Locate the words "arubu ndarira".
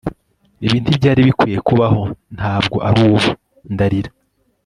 2.87-4.11